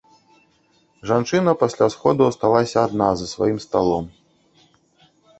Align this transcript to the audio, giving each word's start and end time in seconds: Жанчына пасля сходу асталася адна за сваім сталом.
Жанчына 1.09 1.51
пасля 1.63 1.87
сходу 1.95 2.21
асталася 2.31 2.77
адна 2.87 3.09
за 3.19 3.27
сваім 3.33 3.57
сталом. 3.65 4.09